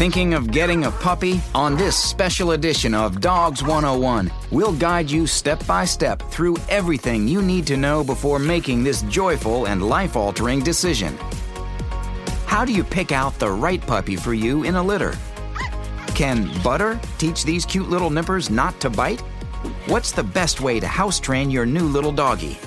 [0.00, 1.42] Thinking of getting a puppy?
[1.54, 7.28] On this special edition of Dogs 101, we'll guide you step by step through everything
[7.28, 11.18] you need to know before making this joyful and life altering decision.
[12.46, 15.12] How do you pick out the right puppy for you in a litter?
[16.14, 19.20] Can butter teach these cute little nippers not to bite?
[19.84, 22.58] What's the best way to house train your new little doggy?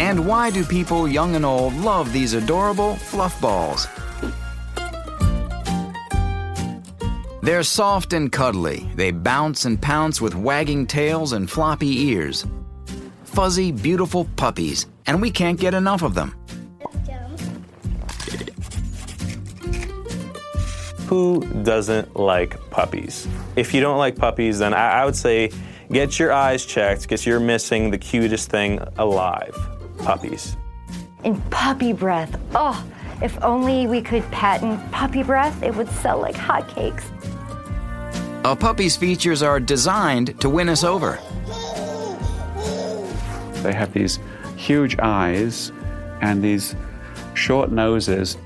[0.00, 3.86] And why do people young and old love these adorable fluff balls?
[7.44, 8.88] They're soft and cuddly.
[8.94, 12.46] They bounce and pounce with wagging tails and floppy ears.
[13.24, 16.34] Fuzzy, beautiful puppies, and we can't get enough of them.
[21.06, 23.28] Who doesn't like puppies?
[23.56, 25.50] If you don't like puppies, then I, I would say
[25.92, 29.54] get your eyes checked because you're missing the cutest thing alive
[29.98, 30.56] puppies.
[31.24, 32.40] And puppy breath.
[32.54, 32.82] Oh,
[33.22, 37.04] if only we could patent puppy breath, it would sell like hotcakes.
[38.46, 41.18] A puppy's features are designed to win us over.
[43.62, 44.18] They have these
[44.54, 45.72] huge eyes
[46.20, 46.76] and these
[47.32, 48.36] short noses.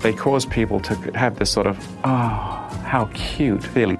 [0.00, 3.98] They cause people to have this sort of, oh, how cute feeling.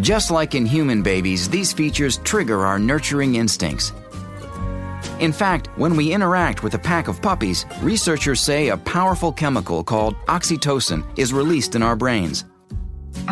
[0.00, 3.92] Just like in human babies, these features trigger our nurturing instincts.
[5.20, 9.84] In fact, when we interact with a pack of puppies, researchers say a powerful chemical
[9.84, 12.46] called oxytocin is released in our brains.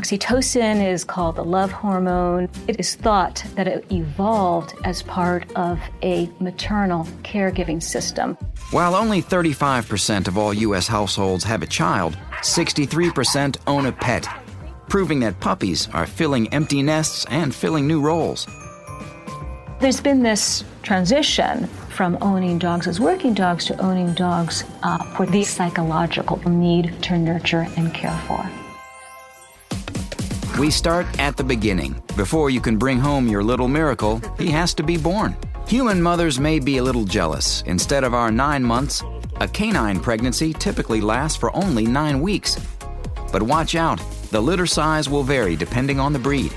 [0.07, 2.49] Oxytocin is called the love hormone.
[2.69, 8.37] It is thought that it evolved as part of a maternal caregiving system.
[8.71, 10.87] While only 35% of all U.S.
[10.87, 14.29] households have a child, 63% own a pet,
[14.89, 18.47] proving that puppies are filling empty nests and filling new roles.
[19.81, 25.27] There's been this transition from owning dogs as working dogs to owning dogs uh, for
[25.27, 28.49] the psychological need to nurture and care for.
[30.59, 32.03] We start at the beginning.
[32.17, 35.37] Before you can bring home your little miracle, he has to be born.
[35.69, 37.61] Human mothers may be a little jealous.
[37.67, 39.05] Instead of our nine months,
[39.39, 42.59] a canine pregnancy typically lasts for only nine weeks.
[43.33, 44.01] But watch out,
[44.31, 46.55] the litter size will vary depending on the breed.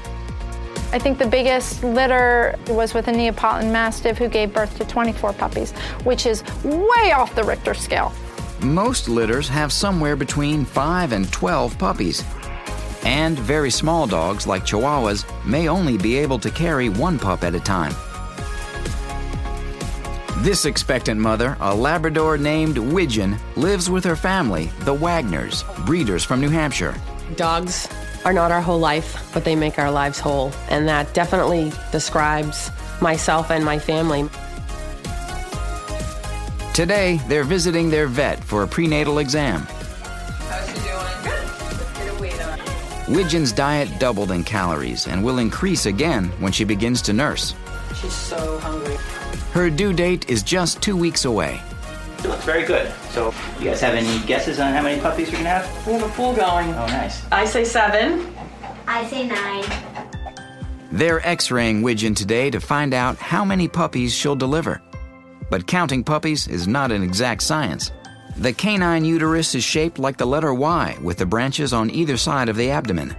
[0.93, 5.33] I think the biggest litter was with a Neapolitan Mastiff who gave birth to 24
[5.33, 5.71] puppies,
[6.05, 8.13] which is way off the Richter scale.
[8.61, 12.23] Most litters have somewhere between 5 and 12 puppies.
[13.09, 17.55] And very small dogs like Chihuahuas may only be able to carry one pup at
[17.55, 17.91] a time.
[20.43, 26.39] This expectant mother, a Labrador named Widgeon, lives with her family, the Wagners, breeders from
[26.39, 26.93] New Hampshire.
[27.35, 27.89] Dogs
[28.25, 30.51] are not our whole life, but they make our lives whole.
[30.69, 32.69] And that definitely describes
[33.01, 34.29] myself and my family.
[36.75, 39.67] Today, they're visiting their vet for a prenatal exam.
[43.09, 47.55] Widgeon's diet doubled in calories and will increase again when she begins to nurse.
[47.95, 48.97] She's so hungry.
[49.51, 51.59] Her due date is just two weeks away.
[52.19, 52.93] It looks very good.
[53.09, 55.87] So, you guys have any guesses on how many puppies you're gonna have?
[55.87, 56.69] We have a pool going.
[56.75, 57.23] Oh, nice.
[57.31, 58.31] I say seven.
[58.85, 59.65] I say nine.
[60.91, 64.81] They're x raying Widgeon today to find out how many puppies she'll deliver.
[65.49, 67.91] But counting puppies is not an exact science.
[68.39, 72.47] The canine uterus is shaped like the letter Y with the branches on either side
[72.47, 73.13] of the abdomen.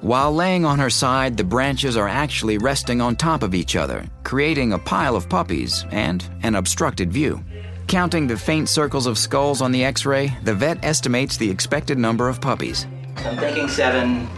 [0.00, 4.04] While laying on her side, the branches are actually resting on top of each other,
[4.22, 7.42] creating a pile of puppies and an obstructed view.
[7.88, 11.98] Counting the faint circles of skulls on the x ray, the vet estimates the expected
[11.98, 12.86] number of puppies.
[13.22, 14.28] So I'm thinking seven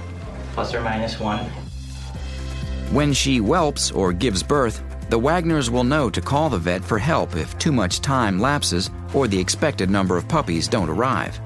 [0.54, 1.44] plus or minus one.
[2.90, 6.98] When she whelps or gives birth, the Wagners will know to call the vet for
[6.98, 11.40] help if too much time lapses or the expected number of puppies don't arrive.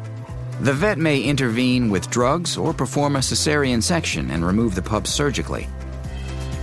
[0.61, 5.09] The vet may intervene with drugs or perform a cesarean section and remove the pups
[5.09, 5.69] surgically.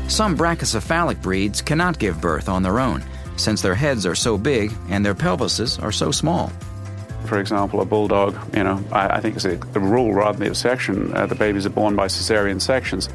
[0.07, 3.03] Some brachycephalic breeds cannot give birth on their own,
[3.38, 6.52] since their heads are so big and their pelvises are so small.
[7.26, 10.52] For example, a bulldog, you know, I, I think it's a, a, rule rather than
[10.52, 11.16] a section.
[11.16, 13.09] Uh, the babies are born by cesarean sections.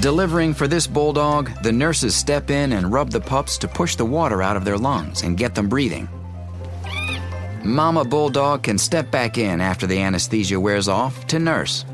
[0.00, 4.04] Delivering for this bulldog, the nurses step in and rub the pups to push the
[4.04, 6.08] water out of their lungs and get them breathing.
[7.68, 11.84] Mama Bulldog can step back in after the anesthesia wears off to nurse.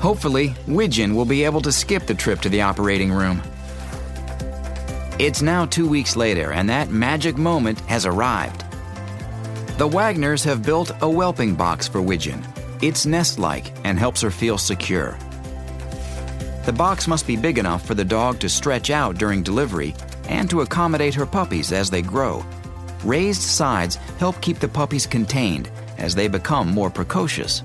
[0.00, 3.42] Hopefully, Widgeon will be able to skip the trip to the operating room.
[5.18, 8.64] It's now two weeks later, and that magic moment has arrived.
[9.78, 12.46] The Wagners have built a whelping box for Widgeon.
[12.82, 15.18] It's nest like and helps her feel secure.
[16.66, 19.94] The box must be big enough for the dog to stretch out during delivery
[20.28, 22.44] and to accommodate her puppies as they grow.
[23.04, 27.62] Raised sides help keep the puppies contained, as they become more precocious.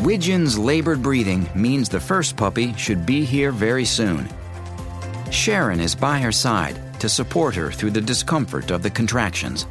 [0.00, 4.28] Widgeon's labored breathing means the first puppy should be here very soon.
[5.30, 9.66] Sharon is by her side to support her through the discomfort of the contractions.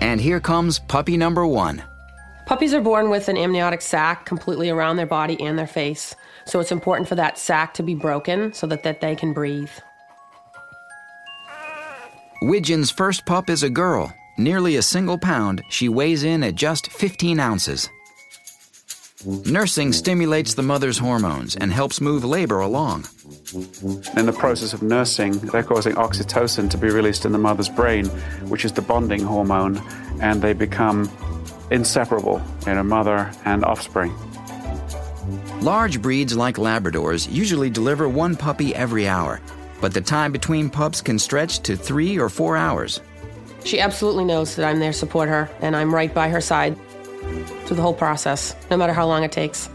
[0.00, 1.82] And here comes puppy number one.
[2.46, 6.16] Puppies are born with an amniotic sac completely around their body and their face.
[6.46, 9.70] So it's important for that sac to be broken so that, that they can breathe.
[12.42, 14.14] Widgeon's first pup is a girl.
[14.38, 17.90] Nearly a single pound, she weighs in at just 15 ounces.
[19.44, 23.04] Nursing stimulates the mother's hormones and helps move labor along.
[24.16, 28.06] In the process of nursing, they're causing oxytocin to be released in the mother's brain,
[28.48, 29.76] which is the bonding hormone,
[30.22, 31.10] and they become
[31.70, 34.14] inseparable in a mother and offspring.
[35.60, 39.42] Large breeds like Labradors usually deliver one puppy every hour,
[39.80, 43.00] but the time between pups can stretch to three or four hours.
[43.64, 46.76] She absolutely knows that I'm there to support her, and I'm right by her side
[47.66, 49.68] through the whole process, no matter how long it takes.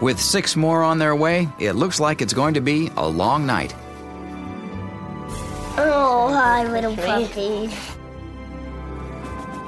[0.00, 3.46] With six more on their way, it looks like it's going to be a long
[3.46, 3.74] night.
[5.76, 7.70] Oh, hi, little puppy.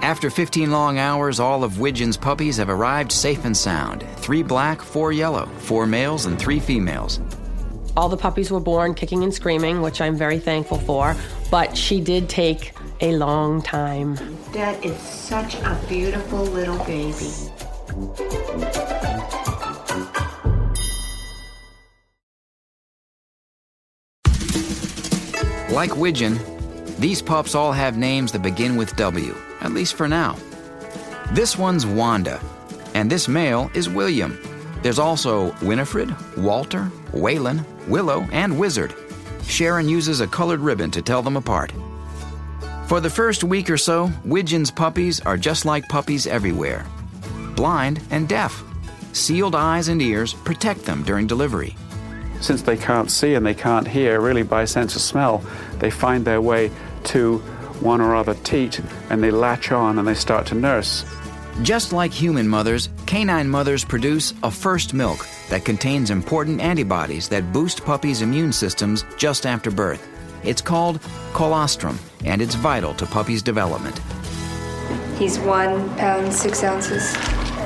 [0.03, 4.05] After 15 long hours, all of Widgeon's puppies have arrived safe and sound.
[4.17, 7.19] Three black, four yellow, four males, and three females.
[7.97, 11.17] All the puppies were born kicking and screaming, which I'm very thankful for,
[11.51, 14.17] but she did take a long time.
[14.53, 17.33] That is such a beautiful little baby.
[25.73, 26.39] Like Widgeon,
[26.99, 30.37] these pups all have names that begin with W, at least for now.
[31.33, 32.41] This one's Wanda,
[32.95, 34.39] and this male is William.
[34.83, 38.95] There's also Winifred, Walter, Waylon, Willow, and Wizard.
[39.45, 41.73] Sharon uses a colored ribbon to tell them apart.
[42.87, 46.87] For the first week or so, Widgeon's puppies are just like puppies everywhere
[47.57, 48.63] blind and deaf.
[49.13, 51.75] Sealed eyes and ears protect them during delivery.
[52.41, 55.43] Since they can't see and they can't hear, really by sense of smell,
[55.79, 56.71] they find their way
[57.05, 57.39] to
[57.81, 58.81] one or other teat
[59.11, 61.05] and they latch on and they start to nurse.
[61.63, 67.51] Just like human mothers, canine mothers produce a first milk that contains important antibodies that
[67.51, 70.07] boost puppies' immune systems just after birth.
[70.45, 71.01] It's called
[71.33, 73.99] colostrum, and it's vital to puppies' development.
[75.19, 77.15] He's one pound, six ounces.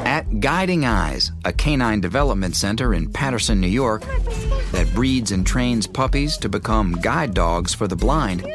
[0.07, 4.03] At Guiding Eyes, a canine development center in Patterson, New York,
[4.71, 8.47] that breeds and trains puppies to become guide dogs for the blind,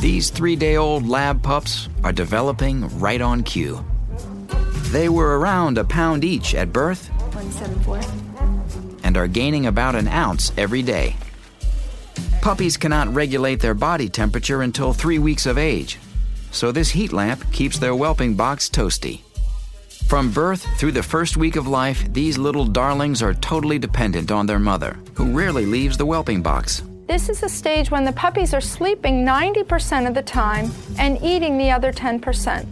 [0.00, 3.84] these three day old lab pups are developing right on cue.
[4.92, 7.10] They were around a pound each at birth
[9.02, 11.16] and are gaining about an ounce every day.
[12.40, 15.98] Puppies cannot regulate their body temperature until three weeks of age,
[16.52, 19.22] so this heat lamp keeps their whelping box toasty.
[20.06, 24.46] From birth through the first week of life, these little darlings are totally dependent on
[24.46, 26.82] their mother, who rarely leaves the whelping box.
[27.08, 31.56] This is a stage when the puppies are sleeping 90% of the time and eating
[31.56, 32.66] the other 10%.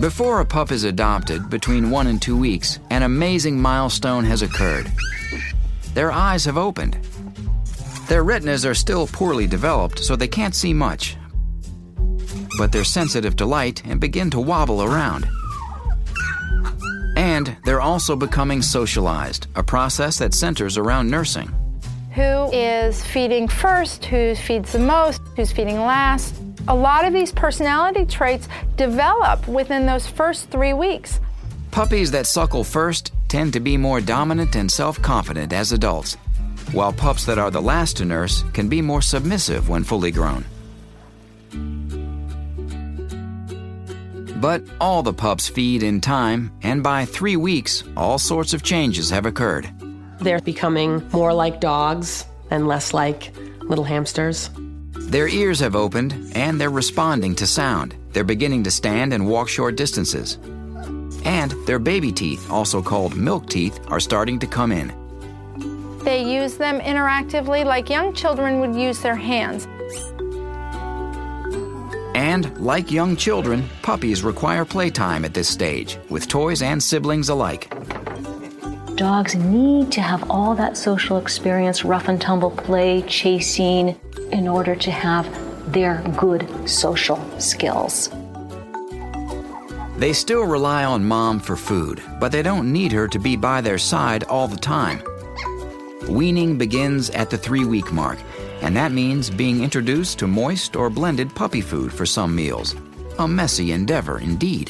[0.00, 4.90] Before a pup is adopted, between one and two weeks, an amazing milestone has occurred.
[5.94, 6.98] Their eyes have opened.
[8.08, 11.16] Their retinas are still poorly developed, so they can't see much.
[12.58, 15.28] But they're sensitive to light and begin to wobble around.
[17.26, 21.48] And they're also becoming socialized, a process that centers around nursing.
[22.14, 24.04] Who is feeding first?
[24.04, 25.20] Who feeds the most?
[25.34, 26.36] Who's feeding last?
[26.68, 31.18] A lot of these personality traits develop within those first three weeks.
[31.72, 36.14] Puppies that suckle first tend to be more dominant and self confident as adults,
[36.70, 40.44] while pups that are the last to nurse can be more submissive when fully grown.
[44.40, 49.08] But all the pups feed in time, and by three weeks, all sorts of changes
[49.10, 49.68] have occurred.
[50.20, 54.50] They're becoming more like dogs and less like little hamsters.
[54.92, 57.94] Their ears have opened, and they're responding to sound.
[58.12, 60.38] They're beginning to stand and walk short distances.
[61.24, 64.92] And their baby teeth, also called milk teeth, are starting to come in.
[66.04, 69.66] They use them interactively like young children would use their hands.
[72.26, 77.72] And, like young children, puppies require playtime at this stage, with toys and siblings alike.
[78.96, 83.96] Dogs need to have all that social experience, rough and tumble play, chasing,
[84.32, 85.24] in order to have
[85.72, 88.10] their good social skills.
[89.96, 93.60] They still rely on mom for food, but they don't need her to be by
[93.60, 95.00] their side all the time.
[96.08, 98.18] Weaning begins at the three week mark,
[98.62, 102.74] and that means being introduced to moist or blended puppy food for some meals.
[103.18, 104.68] A messy endeavor indeed.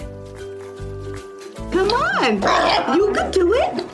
[1.73, 3.87] Come on, you can do it.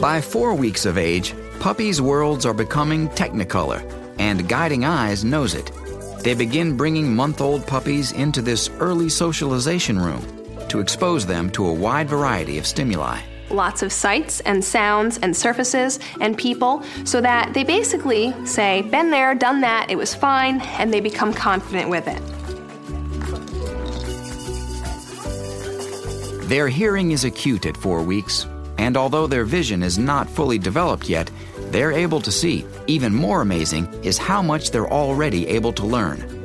[0.00, 3.82] By four weeks of age, puppies' worlds are becoming technicolor,
[4.18, 5.70] and Guiding Eyes knows it.
[6.22, 10.24] They begin bringing month old puppies into this early socialization room
[10.68, 13.20] to expose them to a wide variety of stimuli.
[13.52, 19.10] Lots of sights and sounds and surfaces and people so that they basically say, Been
[19.10, 22.22] there, done that, it was fine, and they become confident with it.
[26.48, 28.46] Their hearing is acute at four weeks,
[28.78, 31.30] and although their vision is not fully developed yet,
[31.70, 32.66] they're able to see.
[32.86, 36.41] Even more amazing is how much they're already able to learn.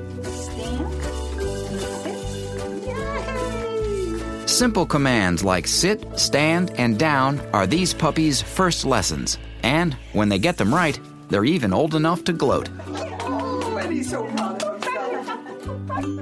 [4.57, 9.37] Simple commands like sit, stand, and down are these puppies' first lessons.
[9.61, 10.99] And when they get them right,
[11.29, 12.67] they're even old enough to gloat.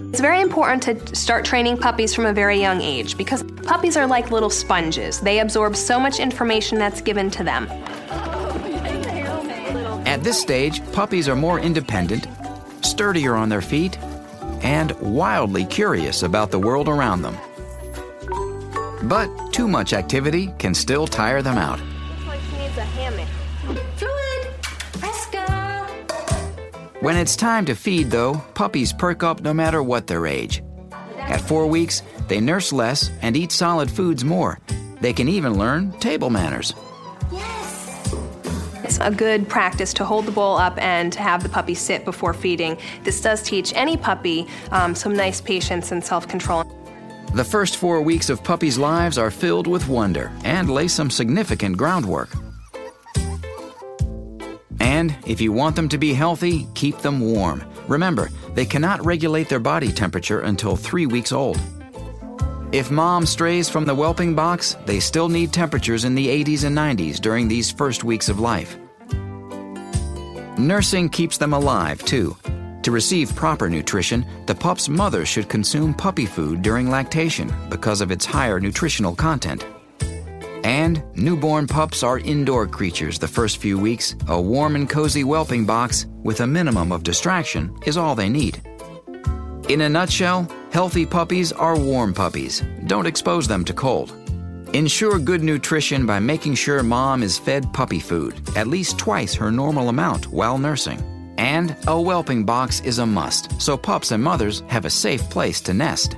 [0.10, 4.06] It's very important to start training puppies from a very young age because puppies are
[4.06, 5.22] like little sponges.
[5.22, 7.70] They absorb so much information that's given to them.
[10.06, 12.28] At this stage, puppies are more independent,
[12.82, 13.98] sturdier on their feet,
[14.62, 17.38] and wildly curious about the world around them.
[19.04, 21.80] But too much activity can still tire them out.
[23.96, 24.56] Fluid!
[24.98, 25.88] Fresca!
[27.00, 30.64] When it's time to feed, though, puppies perk up no matter what their age.
[31.18, 34.60] At four weeks, they nurse less and eat solid foods more.
[35.02, 36.74] They can even learn table manners.
[37.32, 38.14] Yes!
[38.84, 42.06] It's a good practice to hold the bowl up and to have the puppy sit
[42.06, 42.78] before feeding.
[43.04, 46.64] This does teach any puppy um, some nice patience and self control.
[47.36, 51.76] The first four weeks of puppies' lives are filled with wonder and lay some significant
[51.76, 52.30] groundwork.
[54.80, 57.62] And if you want them to be healthy, keep them warm.
[57.90, 61.60] Remember, they cannot regulate their body temperature until three weeks old.
[62.72, 66.78] If mom strays from the whelping box, they still need temperatures in the 80s and
[66.78, 68.78] 90s during these first weeks of life.
[70.58, 72.38] Nursing keeps them alive, too.
[72.86, 78.12] To receive proper nutrition, the pup's mother should consume puppy food during lactation because of
[78.12, 79.66] its higher nutritional content.
[80.64, 84.16] And newborn pups are indoor creatures the first few weeks.
[84.28, 88.62] A warm and cozy whelping box with a minimum of distraction is all they need.
[89.68, 92.62] In a nutshell, healthy puppies are warm puppies.
[92.86, 94.14] Don't expose them to cold.
[94.76, 99.52] Ensure good nutrition by making sure mom is fed puppy food, at least twice her
[99.52, 101.04] normal amount while nursing.
[101.38, 105.62] And a whelping box is a must, so pups and mothers have a safe place
[105.62, 106.16] to nest.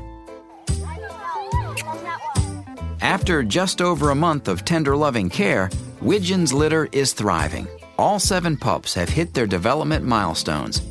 [3.01, 5.69] After just over a month of tender loving care,
[6.01, 7.67] Widgeon's litter is thriving.
[7.97, 10.81] All seven pups have hit their development milestones.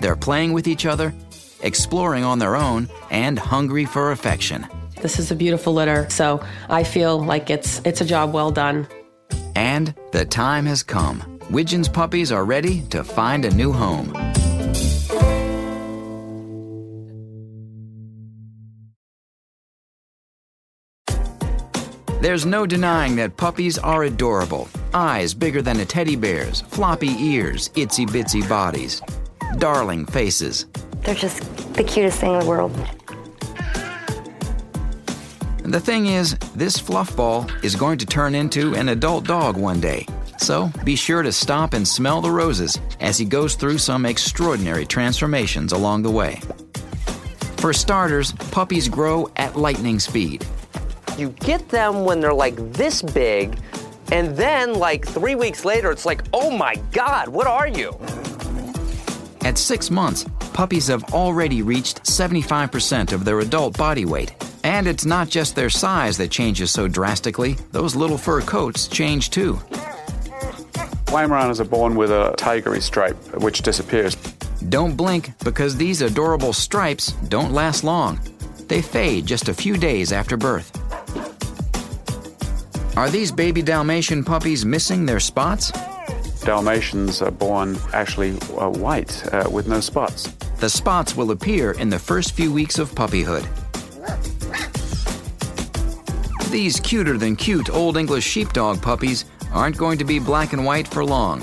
[0.00, 1.14] They're playing with each other,
[1.62, 4.66] exploring on their own, and hungry for affection.
[5.00, 8.86] This is a beautiful litter, so I feel like it's it's a job well done.
[9.54, 11.35] And the time has come.
[11.50, 14.12] Widgeon's puppies are ready to find a new home.
[22.20, 24.68] There's no denying that puppies are adorable.
[24.92, 29.00] Eyes bigger than a teddy bear's, floppy ears, itsy bitsy bodies,
[29.58, 30.66] darling faces.
[31.02, 31.42] They're just
[31.74, 32.74] the cutest thing in the world.
[35.62, 39.78] The thing is, this fluff ball is going to turn into an adult dog one
[39.78, 40.06] day.
[40.38, 44.86] So be sure to stop and smell the roses as he goes through some extraordinary
[44.86, 46.40] transformations along the way.
[47.58, 50.46] For starters, puppies grow at lightning speed.
[51.18, 53.58] You get them when they're like this big,
[54.12, 57.98] and then like three weeks later, it's like, oh my God, what are you?
[59.42, 64.34] At six months, puppies have already reached 75% of their adult body weight.
[64.64, 69.30] And it's not just their size that changes so drastically, those little fur coats change
[69.30, 69.60] too.
[71.06, 74.16] Weimaraners are born with a tigery stripe, which disappears.
[74.68, 78.20] Don't blink because these adorable stripes don't last long.
[78.66, 80.72] They fade just a few days after birth.
[82.96, 85.70] Are these baby Dalmatian puppies missing their spots?
[86.40, 90.28] Dalmatians are born actually uh, white uh, with no spots.
[90.58, 93.46] The spots will appear in the first few weeks of puppyhood.
[96.50, 100.86] These cuter than cute Old English sheepdog puppies aren't going to be black and white
[100.86, 101.40] for long.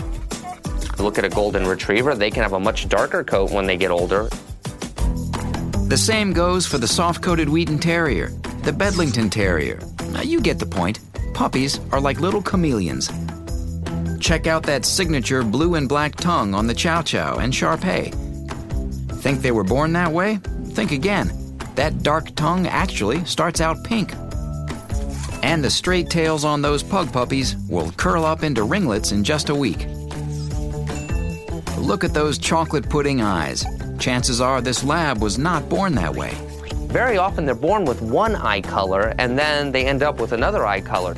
[1.00, 3.90] Look at a golden retriever, they can have a much darker coat when they get
[3.90, 4.30] older.
[5.88, 8.30] The same goes for the soft coated Wheaten Terrier,
[8.62, 9.80] the Bedlington Terrier.
[10.12, 11.00] Now, you get the point.
[11.34, 13.10] Puppies are like little chameleons.
[14.20, 18.12] Check out that signature blue and black tongue on the Chow Chow and Shar Pei.
[19.24, 20.38] Think they were born that way?
[20.68, 21.32] Think again.
[21.76, 24.14] That dark tongue actually starts out pink.
[25.44, 29.50] And the straight tails on those pug puppies will curl up into ringlets in just
[29.50, 29.88] a week.
[31.78, 33.66] Look at those chocolate pudding eyes.
[34.00, 36.34] Chances are this lab was not born that way.
[36.88, 40.66] Very often they're born with one eye color and then they end up with another
[40.66, 41.14] eye color.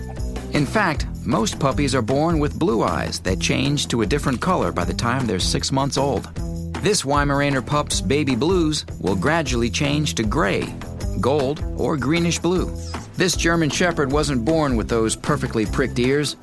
[0.54, 4.72] In fact, most puppies are born with blue eyes that change to a different color
[4.72, 6.34] by the time they're six months old.
[6.82, 10.74] This Weimaraner pup's baby blues will gradually change to gray,
[11.22, 12.76] gold, or greenish blue.
[13.18, 16.36] This German Shepherd wasn't born with those perfectly pricked ears.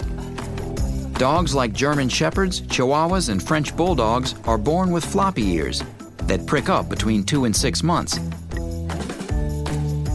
[1.19, 5.85] Dogs like German Shepherds, Chihuahuas, and French Bulldogs are born with floppy ears
[6.23, 8.19] that prick up between two and six months.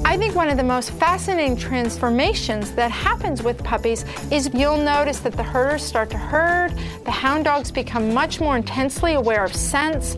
[0.04, 5.20] I think one of the most fascinating transformations that happens with puppies is you'll notice
[5.20, 6.74] that the herders start to herd,
[7.06, 10.18] the hound dogs become much more intensely aware of scents.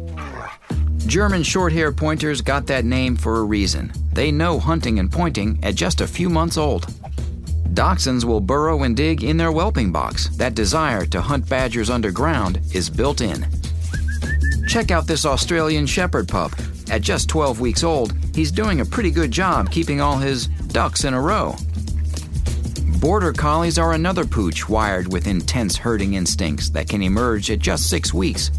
[1.06, 3.92] German short Shorthair Pointers got that name for a reason.
[4.20, 6.88] They know hunting and pointing at just a few months old.
[7.74, 10.28] Dachshunds will burrow and dig in their whelping box.
[10.36, 13.48] That desire to hunt badgers underground is built in.
[14.68, 16.52] Check out this Australian Shepherd pup.
[16.92, 21.06] At just 12 weeks old, he's doing a pretty good job keeping all his ducks
[21.06, 21.56] in a row.
[23.00, 27.90] Border Collies are another pooch wired with intense herding instincts that can emerge at just
[27.90, 28.52] six weeks.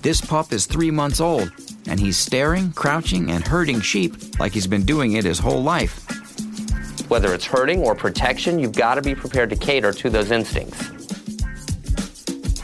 [0.00, 1.52] This pup is three months old,
[1.88, 6.04] and he's staring, crouching, and herding sheep like he's been doing it his whole life.
[7.08, 10.90] Whether it's herding or protection, you've got to be prepared to cater to those instincts.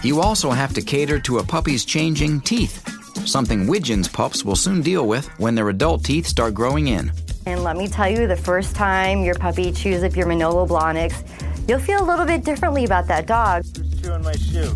[0.04, 2.86] You also have to cater to a puppy's changing teeth,
[3.26, 7.10] something Widgeon's pups will soon deal with when their adult teeth start growing in.
[7.46, 11.24] And let me tell you, the first time your puppy chews up your Manolo Blahniks,
[11.68, 13.64] you'll feel a little bit differently about that dog.
[14.02, 14.74] chewing my shoe?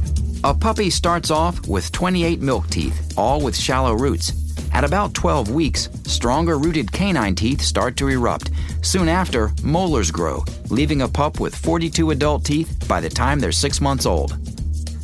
[0.48, 4.32] A puppy starts off with 28 milk teeth, all with shallow roots.
[4.72, 8.50] At about 12 weeks, stronger rooted canine teeth start to erupt.
[8.80, 13.52] Soon after, molars grow, leaving a pup with 42 adult teeth by the time they're
[13.52, 14.38] six months old.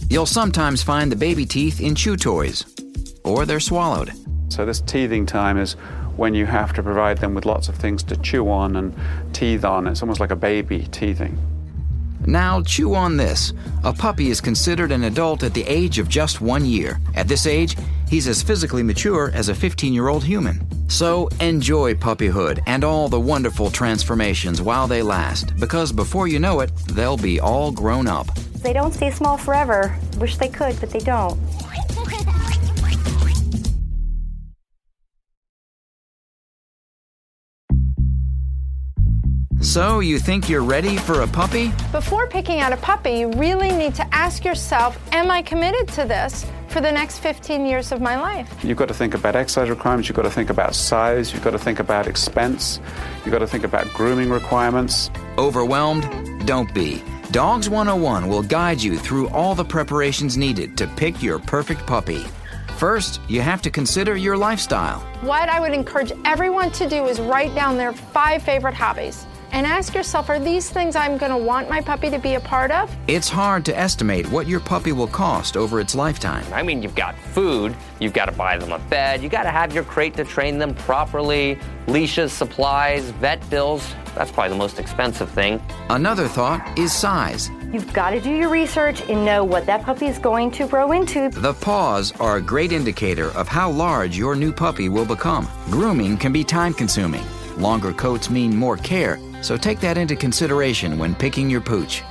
[0.08, 2.64] You'll sometimes find the baby teeth in chew toys,
[3.22, 4.12] or they're swallowed.
[4.48, 5.74] So, this teething time is
[6.16, 8.94] when you have to provide them with lots of things to chew on and
[9.34, 9.88] teeth on.
[9.88, 11.38] It's almost like a baby teething.
[12.26, 13.52] Now, chew on this.
[13.82, 17.00] A puppy is considered an adult at the age of just one year.
[17.14, 17.76] At this age,
[18.08, 20.66] he's as physically mature as a 15 year old human.
[20.88, 26.60] So, enjoy puppyhood and all the wonderful transformations while they last, because before you know
[26.60, 28.34] it, they'll be all grown up.
[28.62, 29.98] They don't stay small forever.
[30.18, 31.38] Wish they could, but they don't.
[39.74, 41.72] So, you think you're ready for a puppy?
[41.90, 46.04] Before picking out a puppy, you really need to ask yourself Am I committed to
[46.04, 48.48] this for the next 15 years of my life?
[48.62, 51.50] You've got to think about exercise requirements, you've got to think about size, you've got
[51.50, 52.78] to think about expense,
[53.24, 55.10] you've got to think about grooming requirements.
[55.38, 56.46] Overwhelmed?
[56.46, 57.02] Don't be.
[57.32, 62.24] Dogs 101 will guide you through all the preparations needed to pick your perfect puppy.
[62.76, 65.00] First, you have to consider your lifestyle.
[65.22, 69.68] What I would encourage everyone to do is write down their five favorite hobbies and
[69.68, 72.72] ask yourself are these things I'm going to want my puppy to be a part
[72.72, 72.94] of?
[73.06, 76.44] It's hard to estimate what your puppy will cost over its lifetime.
[76.52, 79.50] I mean, you've got food, you've got to buy them a bed, you got to
[79.50, 83.94] have your crate to train them properly, leashes, supplies, vet bills.
[84.16, 85.62] That's probably the most expensive thing.
[85.88, 87.48] Another thought is size.
[87.72, 90.90] You've got to do your research and know what that puppy is going to grow
[90.90, 91.30] into.
[91.30, 95.48] The paws are a great indicator of how large your new puppy will become.
[95.70, 97.24] Grooming can be time consuming.
[97.56, 102.02] Longer coats mean more care, so take that into consideration when picking your pooch.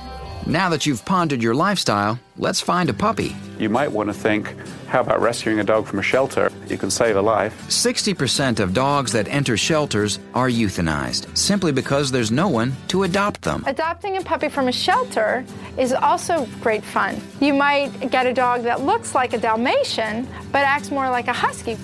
[0.46, 3.34] Now that you've pondered your lifestyle, let's find a puppy.
[3.58, 4.54] You might want to think
[4.86, 6.52] how about rescuing a dog from a shelter?
[6.68, 7.52] You can save a life.
[7.66, 13.42] 60% of dogs that enter shelters are euthanized simply because there's no one to adopt
[13.42, 13.64] them.
[13.66, 15.44] Adopting a puppy from a shelter
[15.76, 17.20] is also great fun.
[17.40, 21.32] You might get a dog that looks like a Dalmatian but acts more like a
[21.32, 21.76] husky.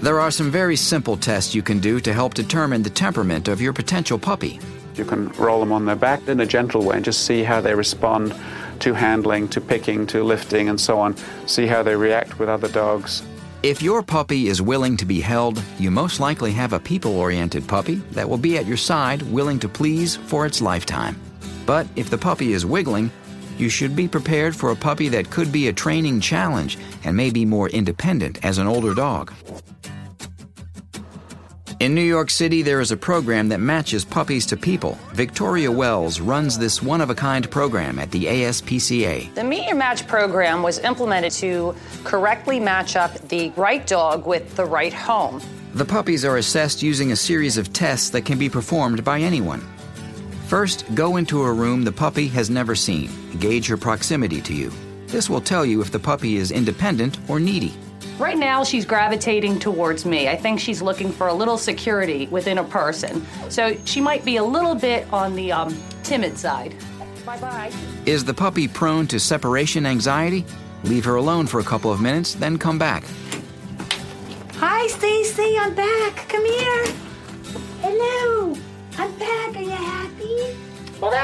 [0.00, 3.60] There are some very simple tests you can do to help determine the temperament of
[3.60, 4.60] your potential puppy.
[4.94, 7.60] You can roll them on their back in a gentle way and just see how
[7.60, 8.32] they respond
[8.78, 11.16] to handling, to picking, to lifting, and so on.
[11.46, 13.24] See how they react with other dogs.
[13.64, 17.66] If your puppy is willing to be held, you most likely have a people oriented
[17.66, 21.20] puppy that will be at your side, willing to please for its lifetime.
[21.66, 23.10] But if the puppy is wiggling,
[23.58, 27.30] you should be prepared for a puppy that could be a training challenge and may
[27.30, 29.32] be more independent as an older dog.
[31.80, 34.98] In New York City, there is a program that matches puppies to people.
[35.12, 39.32] Victoria Wells runs this one of a kind program at the ASPCA.
[39.36, 44.56] The Meet Your Match program was implemented to correctly match up the right dog with
[44.56, 45.40] the right home.
[45.74, 49.60] The puppies are assessed using a series of tests that can be performed by anyone.
[50.48, 53.08] First, go into a room the puppy has never seen.
[53.38, 54.72] Gauge her proximity to you.
[55.06, 57.72] This will tell you if the puppy is independent or needy.
[58.18, 60.28] Right now, she's gravitating towards me.
[60.28, 63.24] I think she's looking for a little security within a person.
[63.48, 66.74] So she might be a little bit on the um, timid side.
[67.24, 67.72] Bye bye.
[68.06, 70.44] Is the puppy prone to separation anxiety?
[70.82, 73.04] Leave her alone for a couple of minutes, then come back.
[74.54, 75.56] Hi, Stacy.
[75.56, 76.28] I'm back.
[76.28, 76.86] Come here.
[77.82, 78.17] Hello.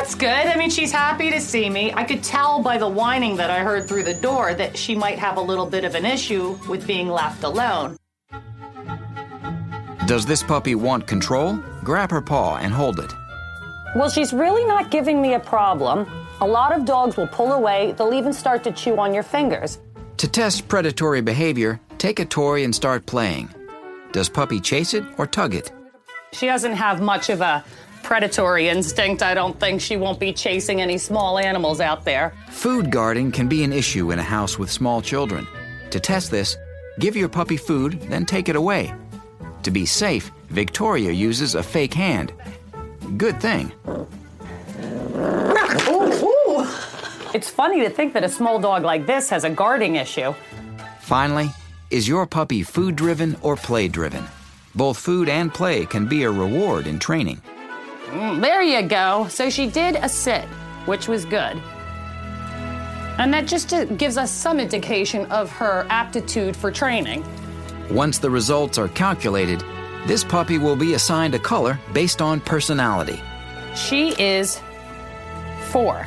[0.05, 0.29] That's good.
[0.29, 1.90] I mean, she's happy to see me.
[1.95, 5.19] I could tell by the whining that I heard through the door that she might
[5.19, 7.97] have a little bit of an issue with being left alone.
[10.05, 11.57] Does this puppy want control?
[11.83, 13.11] Grab her paw and hold it.
[13.97, 16.07] Well, she's really not giving me a problem.
[16.43, 19.79] A lot of dogs will pull away, they'll even start to chew on your fingers.
[20.19, 23.49] To test predatory behavior, take a toy and start playing.
[24.12, 25.73] Does puppy chase it or tug it?
[26.35, 27.64] She doesn't have much of a
[28.05, 29.23] predatory instinct.
[29.23, 32.33] I don't think she won't be chasing any small animals out there.
[32.51, 35.47] Food guarding can be an issue in a house with small children.
[35.90, 36.57] To test this,
[37.01, 38.95] give your puppy food, then take it away.
[39.64, 42.33] To be safe, Victoria uses a fake hand.
[43.17, 43.73] Good thing.
[45.88, 46.69] Ooh, ooh.
[47.33, 50.35] It's funny to think that a small dog like this has a guarding issue.
[51.01, 51.51] Finally,
[51.90, 54.25] is your puppy food driven or play driven?
[54.75, 57.40] Both food and play can be a reward in training.
[58.14, 59.27] Mm, there you go.
[59.29, 60.44] So she did a sit,
[60.87, 61.61] which was good.
[63.18, 67.24] And that just uh, gives us some indication of her aptitude for training.
[67.90, 69.64] Once the results are calculated,
[70.07, 73.20] this puppy will be assigned a color based on personality.
[73.74, 74.61] She is
[75.70, 76.07] four,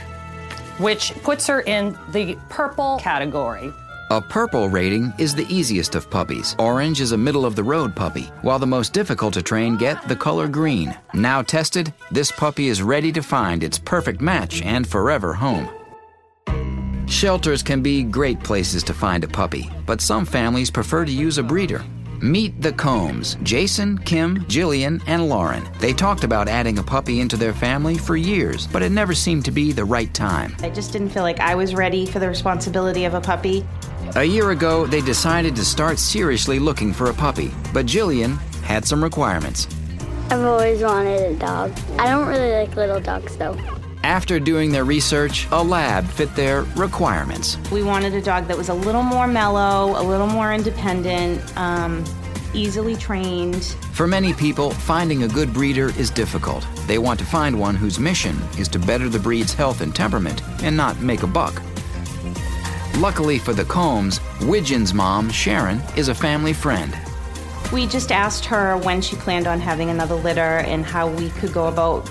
[0.78, 3.74] which puts her in the purple category.
[4.10, 6.56] A purple rating is the easiest of puppies.
[6.60, 10.08] Orange is a middle of the road puppy, while the most difficult to train get
[10.08, 10.98] the color green.
[11.14, 15.68] Now tested, this puppy is ready to find its perfect match and forever home.
[17.06, 21.38] Shelters can be great places to find a puppy, but some families prefer to use
[21.38, 21.84] a breeder.
[22.22, 25.68] Meet the Combs, Jason, Kim, Jillian, and Lauren.
[25.80, 29.46] They talked about adding a puppy into their family for years, but it never seemed
[29.46, 30.56] to be the right time.
[30.62, 33.64] I just didn't feel like I was ready for the responsibility of a puppy.
[34.16, 38.86] A year ago, they decided to start seriously looking for a puppy, but Jillian had
[38.86, 39.68] some requirements.
[40.30, 41.78] I've always wanted a dog.
[42.00, 43.58] I don't really like little dogs though.
[44.04, 47.58] After doing their research, a lab fit their requirements.
[47.72, 52.04] We wanted a dog that was a little more mellow, a little more independent, um,
[52.54, 53.64] easily trained.
[53.94, 56.66] For many people, finding a good breeder is difficult.
[56.88, 60.42] They want to find one whose mission is to better the breed's health and temperament
[60.64, 61.62] and not make a buck.
[62.98, 66.98] Luckily for the Combs, Widgeon's mom, Sharon, is a family friend.
[67.72, 71.54] We just asked her when she planned on having another litter and how we could
[71.54, 72.10] go about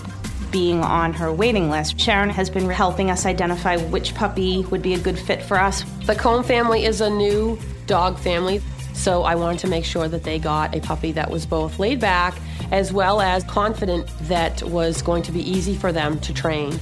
[0.52, 1.98] being on her waiting list.
[1.98, 5.82] Sharon has been helping us identify which puppy would be a good fit for us.
[6.04, 8.62] The Comb family is a new dog family,
[8.94, 11.98] so I wanted to make sure that they got a puppy that was both laid
[11.98, 12.38] back
[12.70, 16.78] as well as confident that was going to be easy for them to train.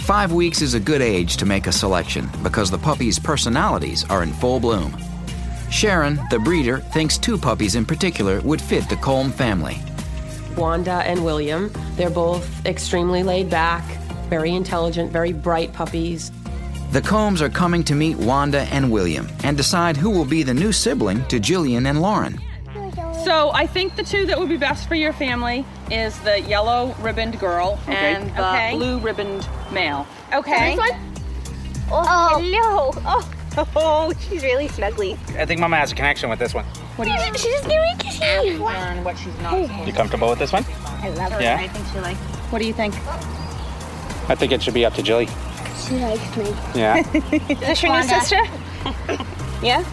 [0.00, 4.22] Five weeks is a good age to make a selection because the puppy's personalities are
[4.22, 4.94] in full bloom.
[5.70, 9.78] Sharon, the breeder, thinks two puppies in particular would fit the Comb family.
[10.56, 13.82] Wanda and William, they're both extremely laid back,
[14.28, 16.30] very intelligent, very bright puppies.
[16.92, 20.54] The Combs are coming to meet Wanda and William and decide who will be the
[20.54, 22.38] new sibling to Jillian and Lauren.
[23.24, 26.94] So I think the two that would be best for your family is the yellow
[27.00, 27.94] ribboned girl Okay.
[28.14, 28.74] and the Okay.
[28.76, 30.06] blue ribboned male.
[30.32, 30.76] Okay.
[30.76, 30.90] This
[31.90, 32.90] oh, oh, hello.
[33.04, 35.18] Oh, oh, she's really snuggly.
[35.36, 36.64] I think Mama has a connection with this one.
[36.96, 37.36] What do you think?
[37.36, 38.58] She just gave me a kissy.
[38.58, 40.64] Learn what she's not You comfortable with this one?
[41.02, 41.42] I love her.
[41.42, 41.56] Yeah?
[41.56, 42.18] I think she likes
[42.50, 42.94] What do you think?
[44.30, 45.26] I think it should be up to Jilly.
[45.86, 46.54] She likes me.
[46.74, 46.98] Yeah.
[47.50, 48.38] Is this your new sister?
[49.62, 49.84] yeah?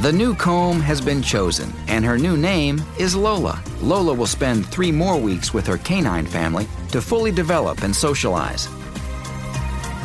[0.00, 3.62] The new comb has been chosen, and her new name is Lola.
[3.80, 8.66] Lola will spend three more weeks with her canine family to fully develop and socialize.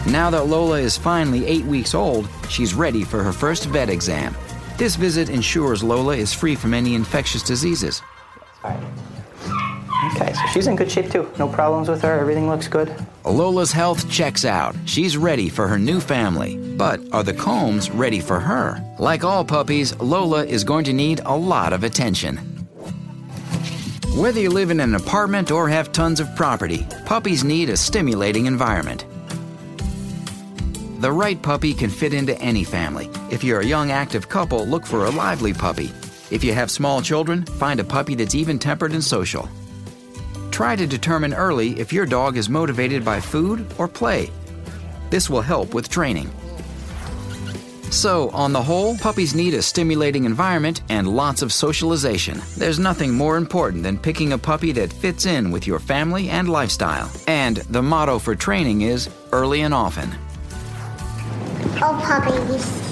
[0.08, 4.36] Now that Lola is finally eight weeks old, she's ready for her first vet exam.
[4.78, 8.04] This visit ensures Lola is free from any infectious diseases.
[8.64, 11.32] Okay, so she's in good shape too.
[11.40, 12.20] No problems with her.
[12.20, 12.94] Everything looks good.
[13.24, 14.76] Lola's health checks out.
[14.86, 16.58] She's ready for her new family.
[16.78, 18.84] But are the Combs ready for her?
[19.00, 22.38] Like all puppies, Lola is going to need a lot of attention.
[24.16, 28.46] Whether you live in an apartment or have tons of property, puppies need a stimulating
[28.46, 29.06] environment.
[31.00, 33.10] The right puppy can fit into any family.
[33.30, 35.92] If you're a young active couple, look for a lively puppy.
[36.32, 39.50] If you have small children, find a puppy that's even tempered and social.
[40.52, 44.32] Try to determine early if your dog is motivated by food or play.
[45.10, 46.32] This will help with training.
[47.92, 52.42] So, on the whole, puppies need a stimulating environment and lots of socialization.
[52.58, 56.48] There's nothing more important than picking a puppy that fits in with your family and
[56.48, 57.12] lifestyle.
[57.28, 60.10] And the motto for training is early and often.
[61.82, 62.86] Oh, puppies.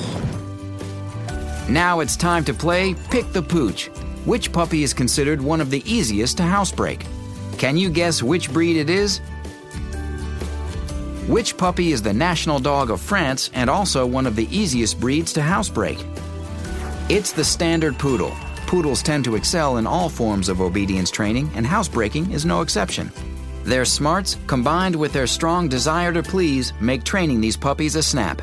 [1.70, 3.90] Now it's time to play Pick the Pooch.
[4.26, 7.06] Which puppy is considered one of the easiest to housebreak?
[7.58, 9.20] Can you guess which breed it is?
[11.28, 15.32] Which puppy is the national dog of France and also one of the easiest breeds
[15.34, 16.06] to housebreak?
[17.08, 18.36] It's the standard poodle.
[18.68, 23.12] Poodles tend to excel in all forms of obedience training, and housebreaking is no exception.
[23.64, 28.42] Their smarts, combined with their strong desire to please, make training these puppies a snap.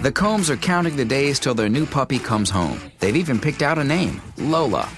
[0.00, 2.80] The Combs are counting the days till their new puppy comes home.
[3.00, 4.88] They've even picked out a name Lola.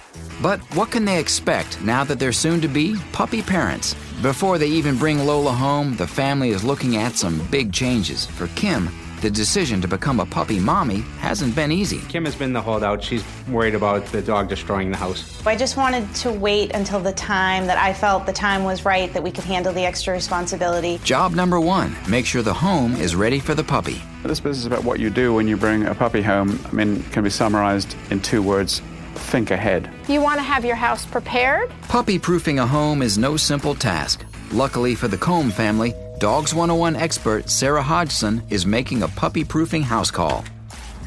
[0.42, 3.94] But what can they expect now that they're soon to be puppy parents?
[4.20, 8.26] Before they even bring Lola home, the family is looking at some big changes.
[8.26, 8.90] For Kim,
[9.22, 12.00] the decision to become a puppy mommy hasn't been easy.
[12.08, 13.02] Kim has been the holdout.
[13.02, 15.46] She's worried about the dog destroying the house.
[15.46, 19.10] I just wanted to wait until the time that I felt the time was right
[19.14, 21.00] that we could handle the extra responsibility.
[21.04, 24.02] Job number one make sure the home is ready for the puppy.
[24.22, 26.60] This business about what you do when you bring a puppy home.
[26.66, 28.82] I mean, can be summarized in two words
[29.14, 29.90] think ahead.
[30.08, 31.70] You want to have your house prepared.
[31.82, 34.24] Puppy proofing a home is no simple task.
[34.52, 39.82] Luckily for the Combe family, Dogs 101 expert Sarah Hodgson is making a puppy proofing
[39.82, 40.44] house call.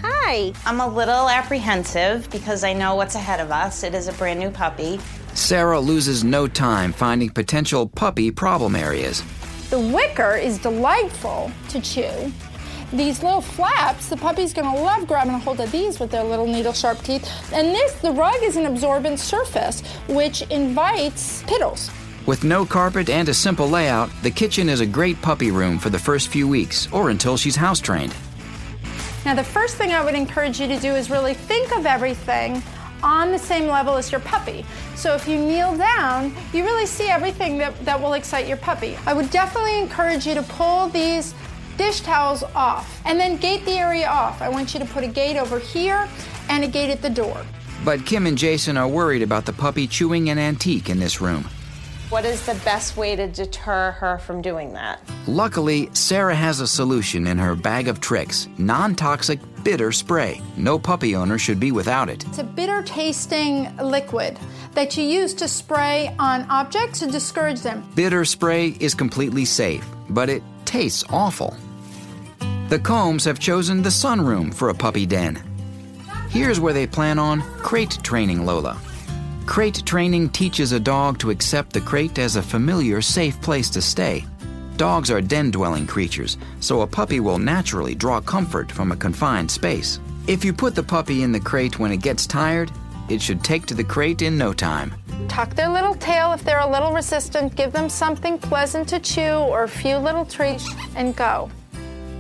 [0.01, 0.53] Hi.
[0.65, 3.83] I'm a little apprehensive because I know what's ahead of us.
[3.83, 4.99] It is a brand new puppy.
[5.33, 9.21] Sarah loses no time finding potential puppy problem areas.
[9.69, 12.31] The wicker is delightful to chew.
[12.93, 16.45] These little flaps, the puppy's gonna love grabbing a hold of these with their little
[16.45, 17.27] needle sharp teeth.
[17.51, 21.91] And this, the rug is an absorbent surface, which invites piddles.
[22.27, 25.89] With no carpet and a simple layout, the kitchen is a great puppy room for
[25.89, 28.13] the first few weeks or until she's house trained.
[29.25, 32.61] Now, the first thing I would encourage you to do is really think of everything
[33.01, 34.63] on the same level as your puppy.
[34.95, 38.97] So if you kneel down, you really see everything that, that will excite your puppy.
[39.07, 41.33] I would definitely encourage you to pull these
[41.77, 44.41] dish towels off and then gate the area off.
[44.41, 46.07] I want you to put a gate over here
[46.49, 47.45] and a gate at the door.
[47.83, 51.43] But Kim and Jason are worried about the puppy chewing an antique in this room.
[52.09, 54.99] What is the best way to deter her from doing that?
[55.25, 60.41] Luckily, Sarah has a solution in her bag of tricks non toxic bitter spray.
[60.55, 62.23] No puppy owner should be without it.
[62.27, 64.37] It's a bitter tasting liquid
[64.73, 67.83] that you use to spray on objects to discourage them.
[67.95, 71.55] Bitter spray is completely safe, but it tastes awful.
[72.69, 75.41] The Combs have chosen the sunroom for a puppy den.
[76.29, 78.79] Here's where they plan on crate training Lola.
[79.45, 83.81] Crate training teaches a dog to accept the crate as a familiar, safe place to
[83.81, 84.25] stay.
[84.77, 89.51] Dogs are den dwelling creatures, so a puppy will naturally draw comfort from a confined
[89.51, 89.99] space.
[90.27, 92.71] If you put the puppy in the crate when it gets tired,
[93.09, 94.95] it should take to the crate in no time.
[95.27, 99.35] Tuck their little tail if they're a little resistant, give them something pleasant to chew
[99.49, 101.49] or a few little treats, and go.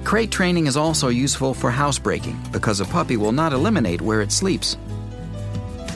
[0.03, 4.31] Crate training is also useful for housebreaking because a puppy will not eliminate where it
[4.31, 4.77] sleeps.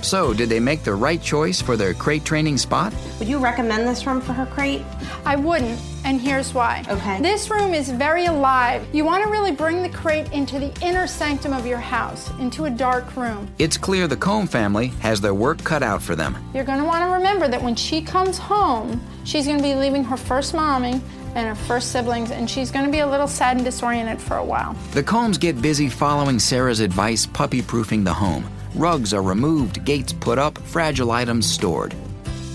[0.08, 2.94] So, did they make the right choice for their crate training spot?
[3.20, 4.82] Would you recommend this room for her crate?
[5.26, 6.86] I wouldn't, and here's why.
[6.88, 7.20] Okay.
[7.22, 8.88] This room is very alive.
[8.94, 12.64] You want to really bring the crate into the inner sanctum of your house, into
[12.64, 13.50] a dark room.
[13.60, 16.38] It's clear the Comb family has their work cut out for them.
[16.54, 19.76] You're going to want to remember that when she comes home, she's going to be
[19.76, 21.02] leaving her first mommy
[21.36, 24.38] and her first siblings, and she's going to be a little sad and disoriented for
[24.38, 24.74] a while.
[24.94, 28.50] The Combs get busy following Sarah's advice, puppy proofing the home.
[28.78, 31.96] Rugs are removed, gates put up, fragile items stored.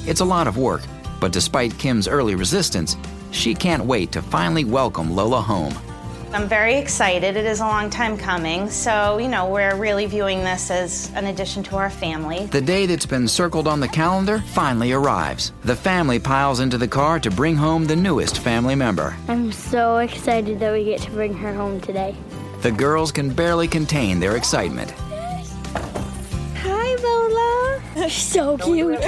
[0.07, 0.83] It's a lot of work,
[1.21, 2.97] but despite Kim's early resistance,
[3.33, 5.75] she can't wait to finally welcome Lola home.
[6.33, 7.37] I'm very excited.
[7.37, 11.27] It is a long time coming, so, you know, we're really viewing this as an
[11.27, 12.47] addition to our family.
[12.47, 15.51] The day that's been circled on the calendar finally arrives.
[15.65, 19.17] The family piles into the car to bring home the newest family member.
[19.27, 22.15] I'm so excited that we get to bring her home today.
[22.61, 24.95] The girls can barely contain their excitement.
[27.03, 28.09] Hi, Lola.
[28.11, 29.01] so cute.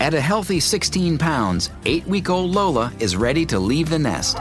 [0.00, 4.38] At a healthy 16 pounds, eight week old Lola is ready to leave the nest.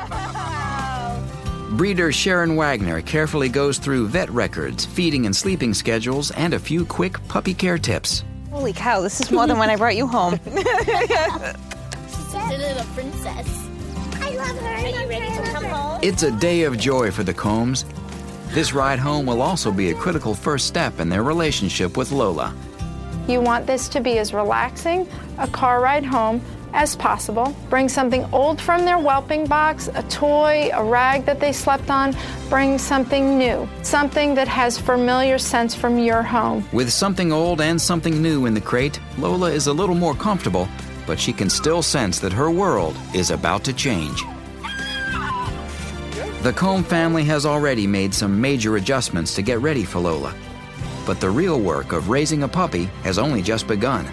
[1.72, 6.86] Breeder Sharon Wagner carefully goes through vet records, feeding and sleeping schedules, and a few
[6.86, 8.24] quick puppy care tips.
[8.52, 10.40] Holy cow, this is more than when I brought you home.
[10.46, 10.56] She's
[12.36, 13.68] a little princess.
[14.16, 14.68] I love her.
[14.68, 16.00] Are you ready to come home?
[16.04, 17.86] It's a day of joy for the Combs.
[18.50, 22.54] This ride home will also be a critical first step in their relationship with Lola.
[23.28, 25.08] You want this to be as relaxing
[25.38, 26.42] a car ride home
[26.74, 27.56] as possible.
[27.70, 32.16] Bring something old from their whelping box, a toy, a rag that they slept on.
[32.50, 36.68] Bring something new, something that has familiar scents from your home.
[36.74, 40.68] With something old and something new in the crate, Lola is a little more comfortable,
[41.08, 44.24] but she can still sense that her world is about to change.
[46.42, 50.36] The Comb family has already made some major adjustments to get ready for Lola.
[51.06, 54.12] But the real work of raising a puppy has only just begun.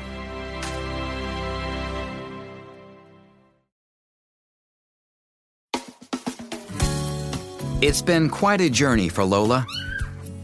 [7.83, 9.67] It's been quite a journey for Lola.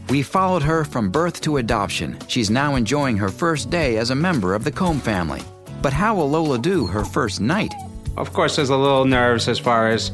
[0.09, 2.17] We followed her from birth to adoption.
[2.27, 5.43] She's now enjoying her first day as a member of the Comb family.
[5.83, 7.73] But how will Lola do her first night?
[8.17, 10.11] Of course, there's a little nerves as far as,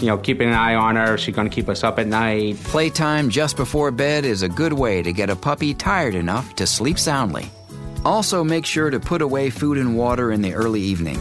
[0.00, 1.14] you know, keeping an eye on her.
[1.14, 2.56] Is she going to keep us up at night?
[2.64, 6.66] Playtime just before bed is a good way to get a puppy tired enough to
[6.66, 7.50] sleep soundly.
[8.04, 11.18] Also, make sure to put away food and water in the early evening.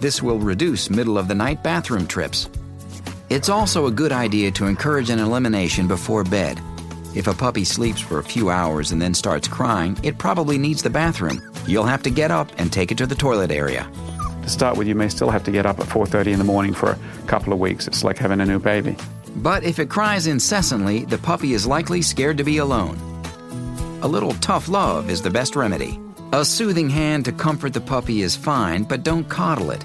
[0.00, 2.48] This will reduce middle of the night bathroom trips.
[3.28, 6.60] It's also a good idea to encourage an elimination before bed.
[7.14, 10.82] If a puppy sleeps for a few hours and then starts crying, it probably needs
[10.82, 11.42] the bathroom.
[11.66, 13.90] You'll have to get up and take it to the toilet area.
[14.46, 16.72] To start with, you may still have to get up at 4:30 in the morning
[16.72, 17.88] for a couple of weeks.
[17.88, 18.96] It's like having a new baby.
[19.42, 22.96] But if it cries incessantly, the puppy is likely scared to be alone.
[24.02, 25.98] A little tough love is the best remedy.
[26.32, 29.84] A soothing hand to comfort the puppy is fine, but don't coddle it.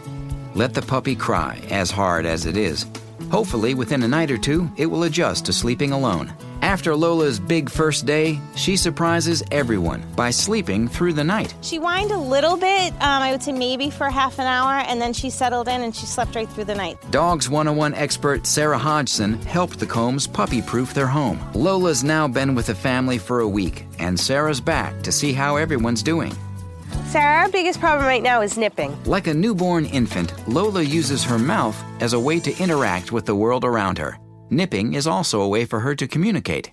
[0.54, 2.86] Let the puppy cry, as hard as it is.
[3.32, 6.32] Hopefully, within a night or two, it will adjust to sleeping alone.
[6.62, 11.56] After Lola's big first day, she surprises everyone by sleeping through the night.
[11.62, 15.02] She whined a little bit, um, I would say maybe for half an hour, and
[15.02, 17.00] then she settled in and she slept right through the night.
[17.10, 21.39] Dogs 101 expert Sarah Hodgson helped the Combs puppy proof their home.
[21.56, 25.56] Lola's now been with the family for a week, and Sarah's back to see how
[25.56, 26.34] everyone's doing.
[27.06, 28.95] Sarah, our biggest problem right now is nipping.
[29.06, 33.36] Like a newborn infant, Lola uses her mouth as a way to interact with the
[33.36, 34.17] world around her.
[34.51, 36.69] Nipping is also a way for her to communicate.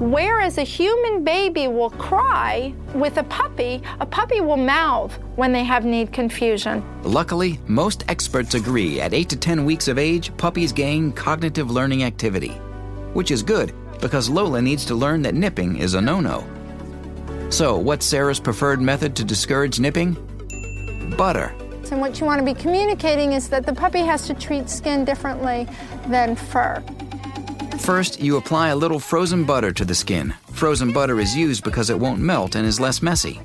[0.00, 5.62] Whereas a human baby will cry, with a puppy, a puppy will mouth when they
[5.62, 6.84] have need confusion.
[7.04, 12.02] Luckily, most experts agree at 8 to 10 weeks of age, puppies gain cognitive learning
[12.02, 12.50] activity,
[13.14, 16.44] which is good because Lola needs to learn that nipping is a no no.
[17.50, 20.16] So, what's Sarah's preferred method to discourage nipping?
[21.16, 21.54] Butter.
[21.92, 25.04] And what you want to be communicating is that the puppy has to treat skin
[25.04, 25.68] differently
[26.08, 26.82] than fur.
[27.80, 30.32] First, you apply a little frozen butter to the skin.
[30.52, 33.42] Frozen butter is used because it won't melt and is less messy.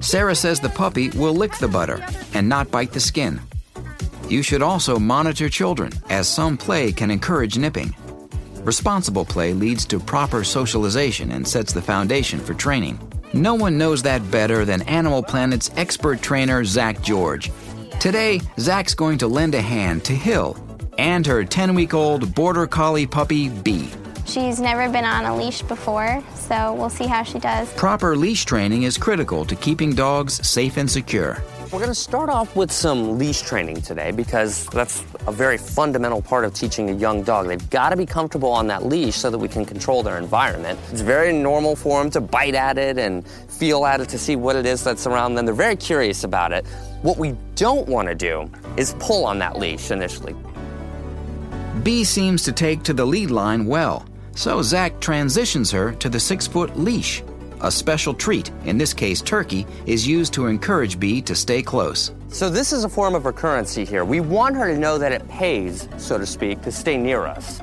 [0.00, 3.38] Sarah says the puppy will lick the butter and not bite the skin.
[4.30, 7.94] You should also monitor children, as some play can encourage nipping.
[8.62, 12.98] Responsible play leads to proper socialization and sets the foundation for training.
[13.34, 17.50] No one knows that better than Animal Planet's expert trainer, Zak George.
[17.98, 20.56] Today, Zak's going to lend a hand to Hill
[20.98, 23.90] and her 10 week old border collie puppy, Bee.
[24.26, 27.72] She's never been on a leash before, so we'll see how she does.
[27.74, 31.42] Proper leash training is critical to keeping dogs safe and secure.
[31.64, 36.22] We're going to start off with some leash training today because that's a very fundamental
[36.22, 37.48] part of teaching a young dog.
[37.48, 40.78] They've got to be comfortable on that leash so that we can control their environment.
[40.90, 44.36] It's very normal for them to bite at it and feel at it to see
[44.36, 45.46] what it is that's around them.
[45.46, 46.64] They're very curious about it.
[47.02, 50.34] What we don't want to do is pull on that leash initially.
[51.82, 56.20] B seems to take to the lead line well, so Zak transitions her to the
[56.20, 57.22] six foot leash.
[57.62, 62.12] A special treat, in this case turkey, is used to encourage Bee to stay close.
[62.28, 64.04] So, this is a form of recurrency here.
[64.04, 67.60] We want her to know that it pays, so to speak, to stay near us.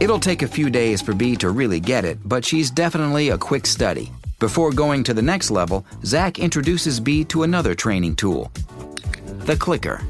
[0.00, 3.38] It'll take a few days for Bee to really get it, but she's definitely a
[3.38, 4.12] quick study.
[4.40, 8.50] Before going to the next level, Zak introduces Bee to another training tool
[9.44, 10.00] the clicker.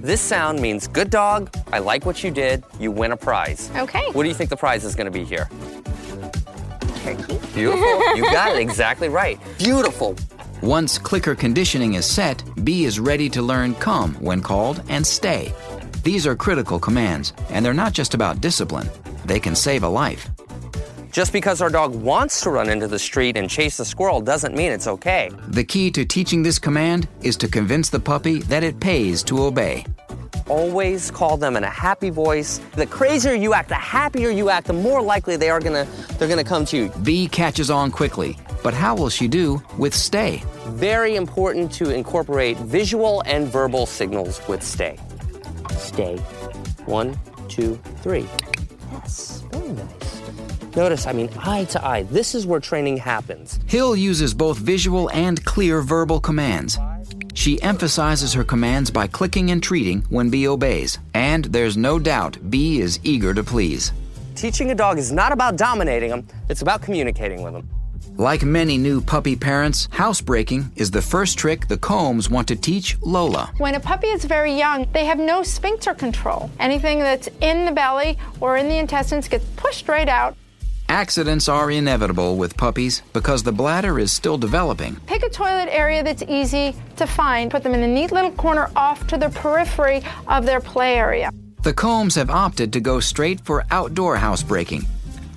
[0.00, 3.68] This sound means good dog, I like what you did, you win a prize.
[3.74, 4.12] Okay.
[4.12, 5.48] What do you think the prize is going to be here?
[7.02, 7.40] Turkey.
[7.52, 8.14] Beautiful.
[8.16, 9.40] you got it exactly right.
[9.58, 10.14] Beautiful.
[10.62, 15.52] Once clicker conditioning is set, B is ready to learn come when called and stay.
[16.04, 18.88] These are critical commands, and they're not just about discipline,
[19.24, 20.30] they can save a life.
[21.10, 24.54] Just because our dog wants to run into the street and chase the squirrel doesn't
[24.54, 25.30] mean it's okay.
[25.48, 29.42] The key to teaching this command is to convince the puppy that it pays to
[29.42, 29.84] obey.
[30.48, 32.58] always call them in a happy voice.
[32.74, 35.86] The crazier you act, the happier you act, the more likely they are gonna
[36.18, 36.88] they're gonna come to you.
[37.02, 40.42] B catches on quickly, but how will she do with stay?
[40.68, 44.96] Very important to incorporate visual and verbal signals with stay.
[45.76, 46.16] Stay.
[46.86, 48.26] One, two, three.
[48.92, 50.07] Yes, very nice.
[50.78, 52.04] Notice, I mean, eye to eye.
[52.04, 53.58] This is where training happens.
[53.66, 56.78] Hill uses both visual and clear verbal commands.
[57.34, 62.38] She emphasizes her commands by clicking and treating when B obeys, and there's no doubt
[62.48, 63.90] B is eager to please.
[64.36, 67.68] Teaching a dog is not about dominating them, it's about communicating with them.
[68.16, 72.96] Like many new puppy parents, housebreaking is the first trick the Combs want to teach
[73.02, 73.52] Lola.
[73.58, 76.52] When a puppy is very young, they have no sphincter control.
[76.60, 80.36] Anything that's in the belly or in the intestines gets pushed right out.
[80.90, 84.96] Accidents are inevitable with puppies because the bladder is still developing.
[85.06, 88.70] Pick a toilet area that's easy to find, put them in a neat little corner
[88.74, 91.30] off to the periphery of their play area.
[91.62, 94.86] The Combs have opted to go straight for outdoor housebreaking.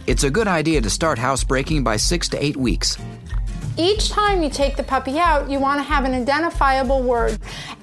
[0.07, 2.97] It's a good idea to start housebreaking by six to eight weeks.
[3.77, 7.37] Each time you take the puppy out, you want to have an identifiable word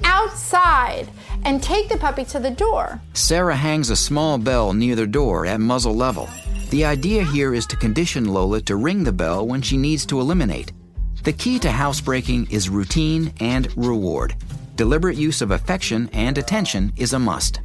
[0.04, 1.06] outside
[1.44, 3.00] and take the puppy to the door.
[3.12, 6.30] Sarah hangs a small bell near the door at muzzle level.
[6.70, 10.20] The idea here is to condition Lola to ring the bell when she needs to
[10.20, 10.72] eliminate.
[11.24, 14.36] The key to housebreaking is routine and reward.
[14.76, 17.60] Deliberate use of affection and attention is a must.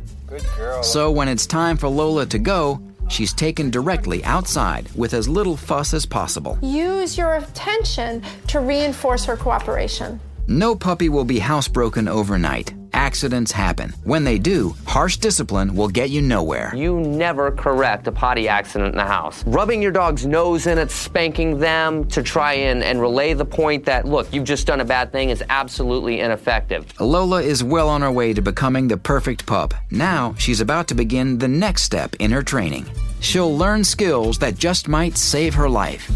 [0.81, 5.57] So when it's time for Lola to go, she's taken directly outside with as little
[5.57, 6.57] fuss as possible.
[6.61, 10.17] Use your attention to reinforce her cooperation.
[10.47, 12.73] No puppy will be housebroken overnight.
[13.13, 13.93] Accidents happen.
[14.05, 16.73] When they do, harsh discipline will get you nowhere.
[16.75, 19.45] You never correct a potty accident in the house.
[19.45, 23.85] Rubbing your dog's nose in it, spanking them to try and, and relay the point
[23.85, 26.91] that, look, you've just done a bad thing is absolutely ineffective.
[26.99, 29.75] Lola is well on her way to becoming the perfect pup.
[29.91, 32.87] Now she's about to begin the next step in her training.
[33.19, 36.11] She'll learn skills that just might save her life.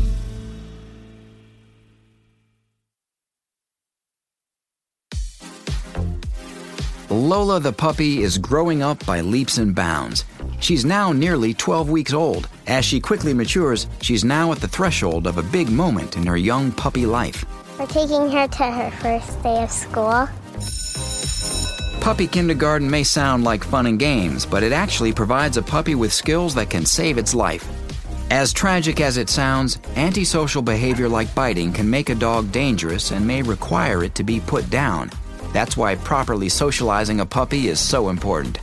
[7.10, 10.26] Lola the puppy is growing up by leaps and bounds.
[10.60, 12.50] She's now nearly 12 weeks old.
[12.68, 16.36] As she quickly matures, she's now at the threshold of a big moment in her
[16.36, 17.46] young puppy life.
[17.80, 20.28] We're taking her to her first day of school.
[22.02, 26.12] Puppy kindergarten may sound like fun and games, but it actually provides a puppy with
[26.12, 27.70] skills that can save its life.
[28.32, 33.26] As tragic as it sounds, antisocial behavior like biting can make a dog dangerous and
[33.26, 35.10] may require it to be put down.
[35.58, 38.60] That's why properly socializing a puppy is so important.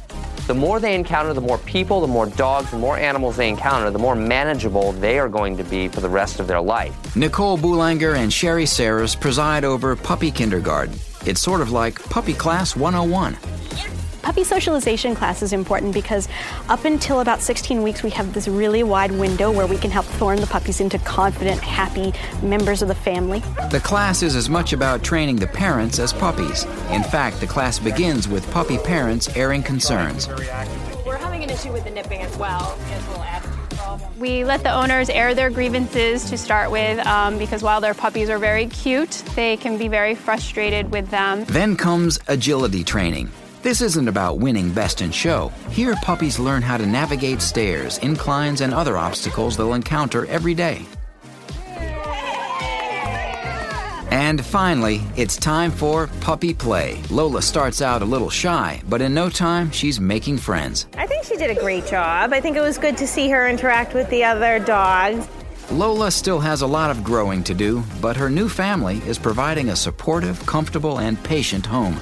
[0.46, 3.90] The more they encounter, the more people, the more dogs, the more animals they encounter,
[3.90, 7.16] the more manageable they are going to be for the rest of their life.
[7.16, 10.94] Nicole Boulanger and Sherry Saris preside over Puppy Kindergarten.
[11.26, 13.36] It's sort of like Puppy Class 101.
[14.24, 16.28] Puppy socialization class is important because
[16.70, 20.06] up until about 16 weeks, we have this really wide window where we can help
[20.06, 22.10] form the puppies into confident, happy
[22.42, 23.40] members of the family.
[23.70, 26.64] The class is as much about training the parents as puppies.
[26.90, 30.26] In fact, the class begins with puppy parents airing concerns.
[31.04, 32.78] We're having an issue with the nipping as well.
[34.18, 38.30] We let the owners air their grievances to start with um, because while their puppies
[38.30, 41.44] are very cute, they can be very frustrated with them.
[41.44, 43.30] Then comes agility training.
[43.64, 45.50] This isn't about winning best in show.
[45.70, 50.82] Here, puppies learn how to navigate stairs, inclines, and other obstacles they'll encounter every day.
[54.10, 57.00] And finally, it's time for puppy play.
[57.08, 60.86] Lola starts out a little shy, but in no time, she's making friends.
[60.98, 62.34] I think she did a great job.
[62.34, 65.26] I think it was good to see her interact with the other dogs.
[65.70, 69.70] Lola still has a lot of growing to do, but her new family is providing
[69.70, 71.98] a supportive, comfortable, and patient home.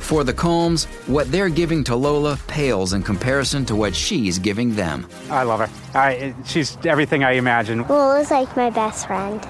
[0.00, 4.74] For the Combs, what they're giving to Lola pales in comparison to what she's giving
[4.74, 5.06] them.
[5.30, 5.70] I love her.
[5.96, 7.86] I, she's everything I imagine.
[7.86, 9.40] Lola's like my best friend.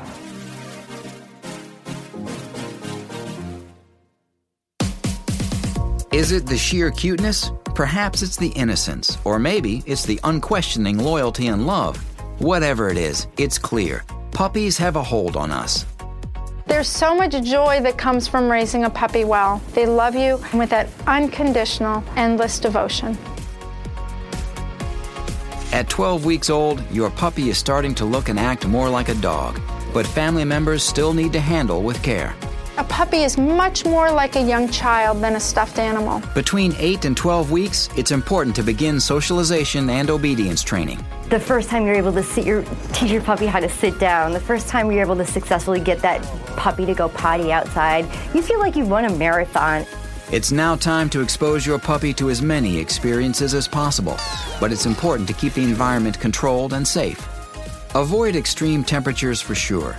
[6.12, 7.50] Is it the sheer cuteness?
[7.74, 11.96] Perhaps it's the innocence, or maybe it's the unquestioning loyalty and love.
[12.38, 14.04] Whatever it is, it's clear.
[14.32, 15.86] Puppies have a hold on us.
[16.66, 19.60] There's so much joy that comes from raising a puppy well.
[19.72, 23.18] They love you with that unconditional, endless devotion.
[25.72, 29.14] At 12 weeks old, your puppy is starting to look and act more like a
[29.14, 29.60] dog,
[29.94, 32.34] but family members still need to handle with care.
[32.80, 36.22] A puppy is much more like a young child than a stuffed animal.
[36.34, 40.98] Between 8 and 12 weeks, it's important to begin socialization and obedience training.
[41.28, 42.64] The first time you're able to sit your,
[42.94, 45.98] teach your puppy how to sit down, the first time you're able to successfully get
[45.98, 46.22] that
[46.56, 49.84] puppy to go potty outside, you feel like you've won a marathon.
[50.32, 54.16] It's now time to expose your puppy to as many experiences as possible,
[54.58, 57.28] but it's important to keep the environment controlled and safe.
[57.94, 59.98] Avoid extreme temperatures for sure.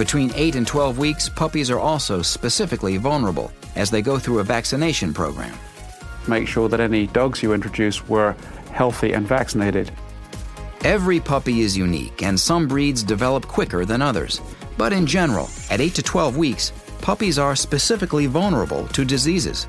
[0.00, 4.42] Between 8 and 12 weeks, puppies are also specifically vulnerable as they go through a
[4.42, 5.54] vaccination program.
[6.26, 8.34] Make sure that any dogs you introduce were
[8.72, 9.92] healthy and vaccinated.
[10.84, 14.40] Every puppy is unique, and some breeds develop quicker than others.
[14.78, 16.72] But in general, at 8 to 12 weeks,
[17.02, 19.66] puppies are specifically vulnerable to diseases.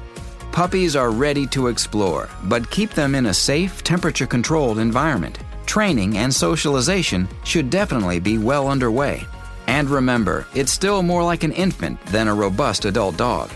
[0.53, 5.39] Puppies are ready to explore, but keep them in a safe, temperature controlled environment.
[5.65, 9.27] Training and socialization should definitely be well underway.
[9.71, 13.49] And remember, it's still more like an infant than a robust adult dog.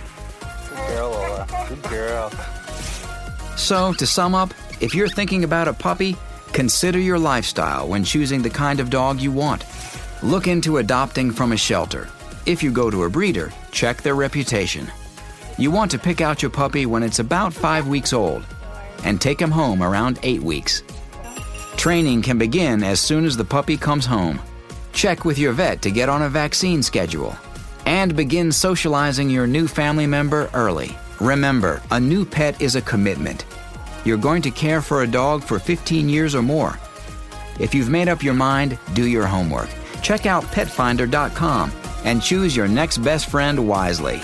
[0.70, 1.47] Good girl, Lola.
[1.68, 2.32] Good girl.
[3.57, 6.16] So, to sum up, if you're thinking about a puppy,
[6.53, 9.66] consider your lifestyle when choosing the kind of dog you want.
[10.24, 12.07] Look into adopting from a shelter.
[12.45, 14.89] If you go to a breeder, check their reputation.
[15.57, 18.45] You want to pick out your puppy when it's about five weeks old
[19.03, 20.82] and take him home around eight weeks.
[21.76, 24.39] Training can begin as soon as the puppy comes home.
[24.95, 27.35] Check with your vet to get on a vaccine schedule.
[27.85, 30.97] And begin socializing your new family member early.
[31.19, 33.45] Remember, a new pet is a commitment.
[34.05, 36.79] You're going to care for a dog for 15 years or more.
[37.59, 39.69] If you've made up your mind, do your homework.
[40.01, 41.71] Check out petfinder.com
[42.05, 44.21] and choose your next best friend wisely.